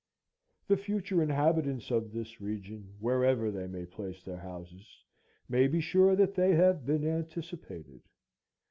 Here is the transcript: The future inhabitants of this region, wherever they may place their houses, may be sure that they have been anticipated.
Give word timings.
The 0.67 0.77
future 0.77 1.21
inhabitants 1.21 1.91
of 1.91 2.11
this 2.11 2.41
region, 2.41 2.95
wherever 2.99 3.51
they 3.51 3.67
may 3.67 3.85
place 3.85 4.23
their 4.23 4.39
houses, 4.39 4.87
may 5.47 5.67
be 5.67 5.79
sure 5.79 6.15
that 6.15 6.33
they 6.33 6.55
have 6.55 6.87
been 6.87 7.07
anticipated. 7.07 8.01